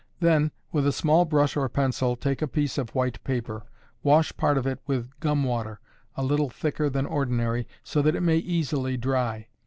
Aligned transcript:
Then, 0.19 0.49
with 0.71 0.87
a 0.87 0.91
small 0.91 1.25
brush 1.25 1.55
or 1.55 1.69
pencil, 1.69 2.15
take 2.15 2.41
a 2.41 2.47
piece 2.47 2.79
of 2.79 2.95
white 2.95 3.23
paper; 3.23 3.67
wash 4.01 4.35
part 4.35 4.57
of 4.57 4.65
it 4.65 4.79
with 4.87 5.11
gum 5.19 5.43
water, 5.43 5.79
a 6.15 6.23
little 6.23 6.49
thicker 6.49 6.89
than 6.89 7.05
ordinary, 7.05 7.67
so 7.83 8.01
that 8.01 8.15
it 8.15 8.21
may 8.21 8.37
easily 8.37 8.97
dry. 8.97 9.45